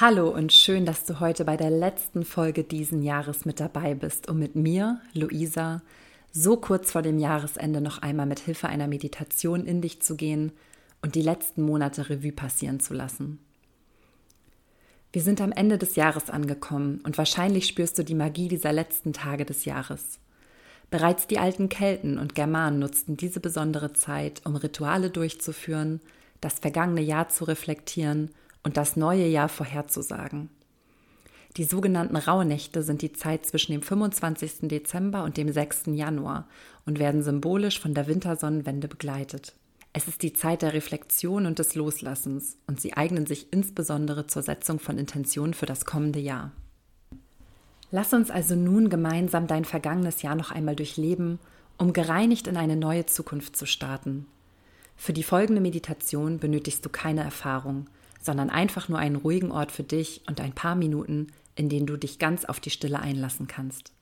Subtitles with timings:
[0.00, 4.30] Hallo und schön, dass du heute bei der letzten Folge diesen Jahres mit dabei bist,
[4.30, 5.82] um mit mir, Luisa,
[6.32, 10.52] so kurz vor dem Jahresende noch einmal mit Hilfe einer Meditation in dich zu gehen
[11.02, 13.40] und die letzten Monate Revue passieren zu lassen.
[15.12, 19.12] Wir sind am Ende des Jahres angekommen und wahrscheinlich spürst du die Magie dieser letzten
[19.12, 20.18] Tage des Jahres.
[20.90, 26.00] Bereits die alten Kelten und Germanen nutzten diese besondere Zeit, um Rituale durchzuführen,
[26.40, 28.30] das vergangene Jahr zu reflektieren
[28.62, 30.50] und das neue Jahr vorherzusagen.
[31.56, 34.68] Die sogenannten Rauhnächte sind die Zeit zwischen dem 25.
[34.68, 35.86] Dezember und dem 6.
[35.86, 36.46] Januar
[36.86, 39.54] und werden symbolisch von der Wintersonnenwende begleitet.
[39.92, 44.42] Es ist die Zeit der Reflexion und des Loslassens und sie eignen sich insbesondere zur
[44.42, 46.52] Setzung von Intentionen für das kommende Jahr.
[47.90, 51.40] Lass uns also nun gemeinsam dein vergangenes Jahr noch einmal durchleben,
[51.76, 54.26] um gereinigt in eine neue Zukunft zu starten.
[54.96, 57.86] Für die folgende Meditation benötigst du keine Erfahrung,
[58.20, 61.96] sondern einfach nur einen ruhigen Ort für dich und ein paar Minuten, in denen du
[61.96, 63.92] dich ganz auf die Stille einlassen kannst.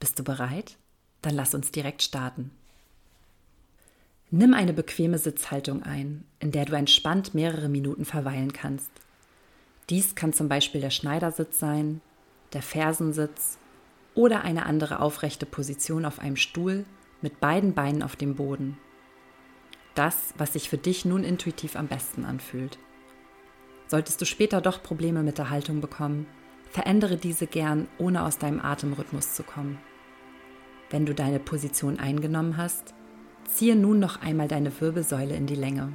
[0.00, 0.76] Bist du bereit?
[1.22, 2.50] Dann lass uns direkt starten.
[4.30, 8.90] Nimm eine bequeme Sitzhaltung ein, in der du entspannt mehrere Minuten verweilen kannst.
[9.90, 12.00] Dies kann zum Beispiel der Schneidersitz sein,
[12.52, 13.58] der Fersensitz
[14.14, 16.84] oder eine andere aufrechte Position auf einem Stuhl
[17.20, 18.76] mit beiden Beinen auf dem Boden.
[19.94, 22.78] Das, was sich für dich nun intuitiv am besten anfühlt.
[23.86, 26.26] Solltest du später doch Probleme mit der Haltung bekommen,
[26.70, 29.78] verändere diese gern, ohne aus deinem Atemrhythmus zu kommen.
[30.90, 32.94] Wenn du deine Position eingenommen hast,
[33.46, 35.92] ziehe nun noch einmal deine Wirbelsäule in die Länge.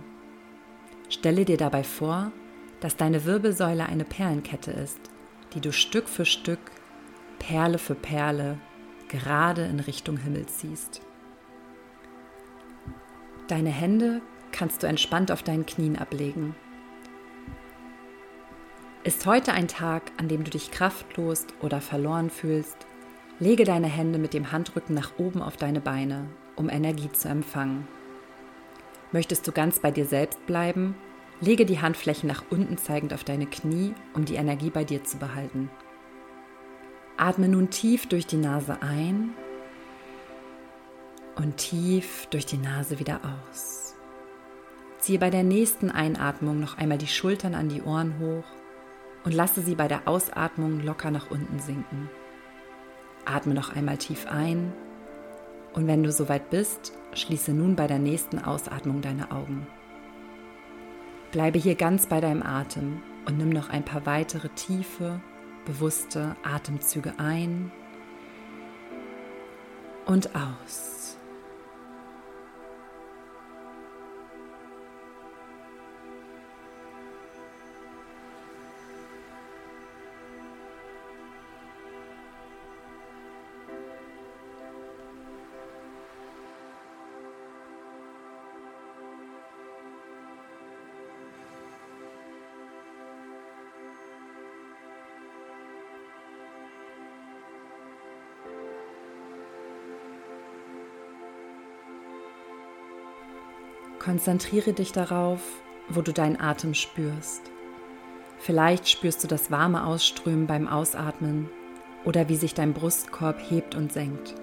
[1.09, 2.31] Stelle dir dabei vor,
[2.80, 5.00] dass deine Wirbelsäule eine Perlenkette ist,
[5.53, 6.59] die du Stück für Stück,
[7.40, 8.59] Perle für Perle,
[9.08, 11.02] gerade in Richtung Himmel ziehst.
[13.48, 16.56] Deine Hände kannst du entspannt auf deinen Knien ablegen
[19.10, 22.78] ist heute ein Tag, an dem du dich kraftlos oder verloren fühlst?
[23.40, 27.88] Lege deine Hände mit dem Handrücken nach oben auf deine Beine, um Energie zu empfangen.
[29.12, 30.94] Möchtest du ganz bei dir selbst bleiben?
[31.42, 35.18] Lege die Handflächen nach unten zeigend auf deine Knie, um die Energie bei dir zu
[35.18, 35.72] behalten.
[37.18, 39.31] Atme nun tief durch die Nase ein
[41.36, 43.96] und tief durch die Nase wieder aus.
[45.00, 48.59] Ziehe bei der nächsten Einatmung noch einmal die Schultern an die Ohren hoch
[49.24, 52.09] und lasse sie bei der Ausatmung locker nach unten sinken.
[53.25, 54.74] Atme noch einmal tief ein
[55.74, 59.68] und wenn du soweit bist, schließe nun bei der nächsten Ausatmung deine Augen.
[61.31, 65.22] Bleibe hier ganz bei deinem Atem und nimm noch ein paar weitere tiefe,
[65.66, 67.72] bewusste Atemzüge ein
[70.06, 71.19] und aus.
[104.00, 105.42] Konzentriere dich darauf,
[105.90, 107.42] wo du deinen Atem spürst.
[108.38, 111.50] Vielleicht spürst du das warme Ausströmen beim Ausatmen
[112.06, 114.36] oder wie sich dein Brustkorb hebt und senkt.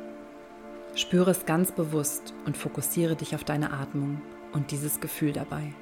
[0.94, 4.21] Spüre es ganz bewusst und fokussiere dich auf deine Atmung
[4.53, 5.73] und dieses Gefühl dabei.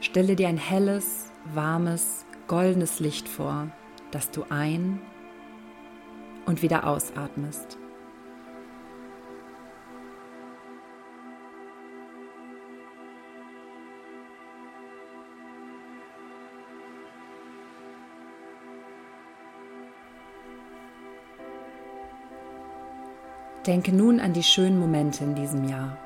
[0.00, 3.72] Stelle dir ein helles, warmes, goldenes Licht vor,
[4.12, 5.00] das du ein
[6.46, 7.78] und wieder ausatmest.
[23.66, 25.96] Denke nun an die schönen Momente in diesem Jahr.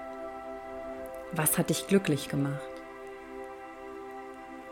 [1.33, 2.61] Was hat dich glücklich gemacht?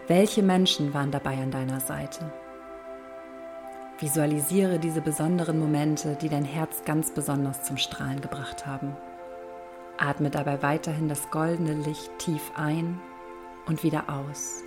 [0.06, 2.30] Welche Menschen waren dabei an deiner Seite?
[4.00, 8.94] Visualisiere diese besonderen Momente, die dein Herz ganz besonders zum Strahlen gebracht haben.
[9.96, 13.00] Atme dabei weiterhin das goldene Licht tief ein
[13.66, 14.62] und wieder aus.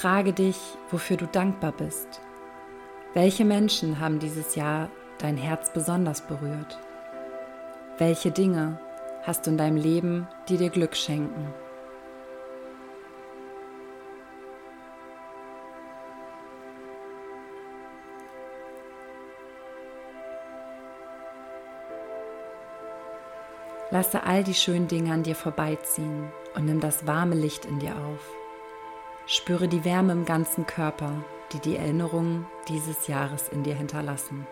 [0.00, 0.56] Frage dich,
[0.92, 2.20] wofür du dankbar bist.
[3.14, 6.78] Welche Menschen haben dieses Jahr dein Herz besonders berührt?
[7.98, 8.78] Welche Dinge
[9.24, 11.52] hast du in deinem Leben, die dir Glück schenken?
[23.90, 27.96] Lasse all die schönen Dinge an dir vorbeiziehen und nimm das warme Licht in dir
[27.96, 28.37] auf.
[29.30, 31.22] Spüre die Wärme im ganzen Körper,
[31.52, 34.46] die die Erinnerungen dieses Jahres in dir hinterlassen.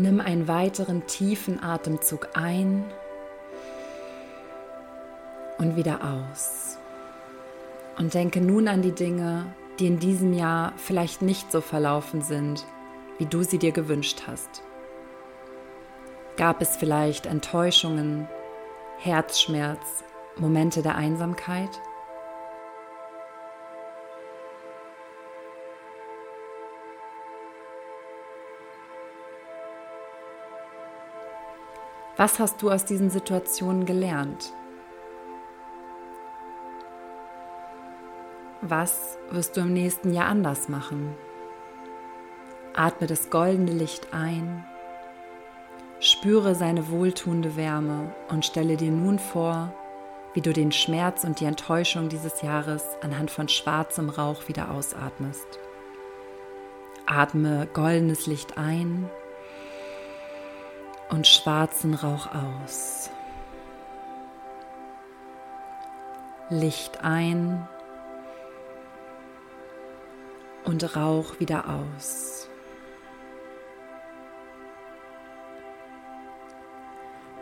[0.00, 2.86] Nimm einen weiteren tiefen Atemzug ein
[5.58, 6.78] und wieder aus.
[7.98, 12.64] Und denke nun an die Dinge, die in diesem Jahr vielleicht nicht so verlaufen sind,
[13.18, 14.62] wie du sie dir gewünscht hast.
[16.38, 18.26] Gab es vielleicht Enttäuschungen,
[18.96, 19.84] Herzschmerz,
[20.38, 21.78] Momente der Einsamkeit?
[32.20, 34.52] Was hast du aus diesen Situationen gelernt?
[38.60, 41.14] Was wirst du im nächsten Jahr anders machen?
[42.74, 44.66] Atme das goldene Licht ein,
[45.98, 49.72] spüre seine wohltuende Wärme und stelle dir nun vor,
[50.34, 55.58] wie du den Schmerz und die Enttäuschung dieses Jahres anhand von schwarzem Rauch wieder ausatmest.
[57.06, 59.08] Atme goldenes Licht ein
[61.10, 63.10] und schwarzen Rauch aus.
[66.48, 67.68] Licht ein
[70.64, 72.48] und Rauch wieder aus.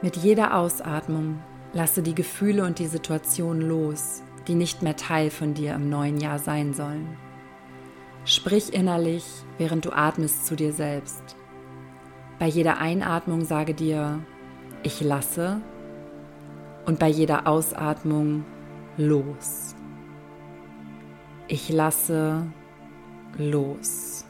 [0.01, 1.43] Mit jeder Ausatmung
[1.73, 6.19] lasse die Gefühle und die Situation los, die nicht mehr Teil von dir im neuen
[6.19, 7.17] Jahr sein sollen.
[8.25, 9.25] Sprich innerlich,
[9.57, 11.37] während du atmest zu dir selbst.
[12.39, 14.21] Bei jeder Einatmung sage dir,
[14.83, 15.61] ich lasse
[16.87, 18.45] und bei jeder Ausatmung
[18.97, 19.75] los.
[21.49, 22.47] Ich lasse
[23.37, 24.25] los.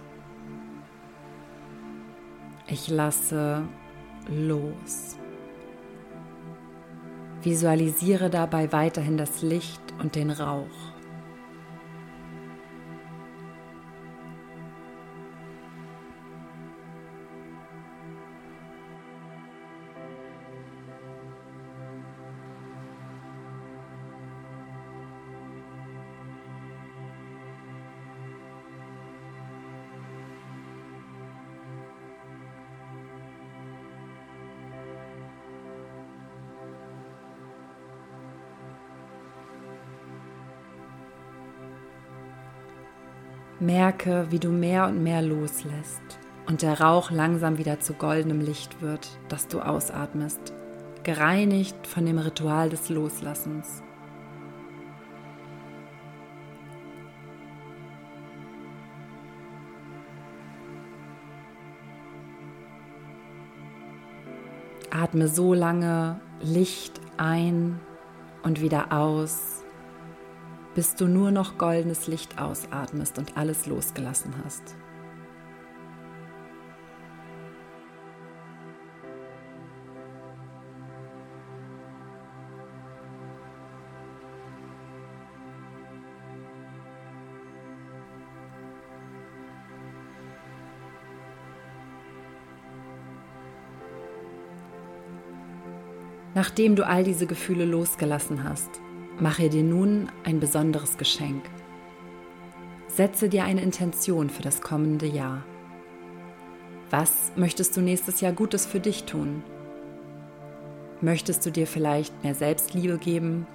[2.66, 3.62] Ich lasse
[4.28, 5.18] los.
[7.42, 10.97] Visualisiere dabei weiterhin das Licht und den Rauch.
[43.60, 46.00] Merke, wie du mehr und mehr loslässt
[46.46, 50.52] und der Rauch langsam wieder zu goldenem Licht wird, das du ausatmest,
[51.02, 53.82] gereinigt von dem Ritual des Loslassens.
[64.90, 67.80] Atme so lange Licht ein
[68.44, 69.57] und wieder aus
[70.78, 74.76] bis du nur noch goldenes Licht ausatmest und alles losgelassen hast.
[96.36, 98.80] Nachdem du all diese Gefühle losgelassen hast,
[99.20, 101.42] Mache dir nun ein besonderes Geschenk.
[102.86, 105.42] Setze dir eine Intention für das kommende Jahr.
[106.90, 109.42] Was möchtest du nächstes Jahr Gutes für dich tun?
[111.00, 113.46] Möchtest du dir vielleicht mehr Selbstliebe geben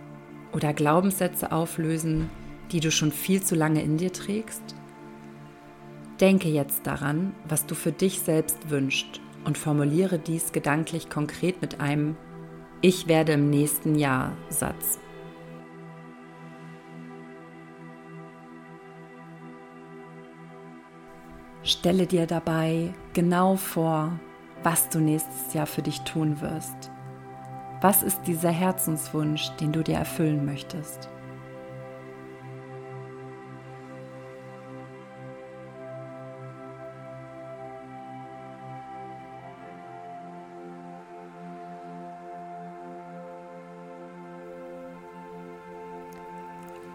[0.52, 2.30] oder Glaubenssätze auflösen,
[2.74, 4.76] die du schon viel zu lange in dir trägst?
[6.20, 11.80] Denke jetzt daran, was du für dich selbst wünschst und formuliere dies gedanklich konkret mit
[11.80, 12.18] einem
[12.82, 15.00] Ich werde im nächsten Jahr Satz.
[21.66, 24.20] Stelle dir dabei genau vor,
[24.64, 26.92] was du nächstes Jahr für dich tun wirst.
[27.80, 31.10] Was ist dieser Herzenswunsch, den du dir erfüllen möchtest?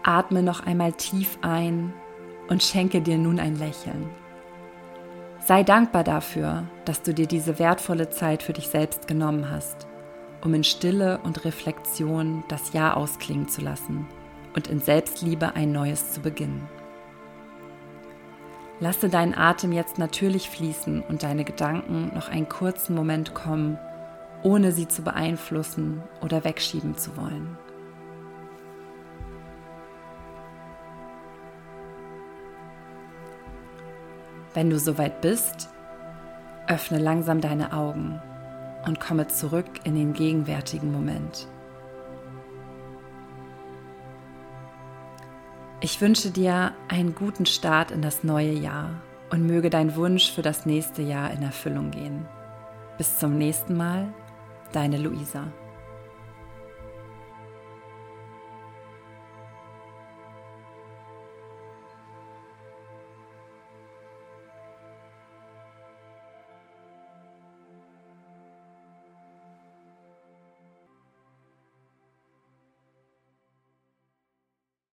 [0.02, 1.92] Atme noch einmal tief ein
[2.48, 4.10] und schenke dir nun ein Lächeln.
[5.48, 9.88] Sei dankbar dafür, dass du dir diese wertvolle Zeit für dich selbst genommen hast
[10.42, 14.06] um in Stille und Reflexion das Jahr ausklingen zu lassen
[14.54, 16.68] und in Selbstliebe ein neues zu beginnen.
[18.80, 23.76] Lasse deinen Atem jetzt natürlich fließen und deine Gedanken noch einen kurzen Moment kommen,
[24.44, 27.58] ohne sie zu beeinflussen oder wegschieben zu wollen.
[34.58, 35.68] Wenn du soweit bist,
[36.66, 38.20] öffne langsam deine Augen
[38.86, 41.46] und komme zurück in den gegenwärtigen Moment.
[45.80, 49.00] Ich wünsche dir einen guten Start in das neue Jahr
[49.30, 52.26] und möge dein Wunsch für das nächste Jahr in Erfüllung gehen.
[52.96, 54.12] Bis zum nächsten Mal,
[54.72, 55.44] deine Luisa.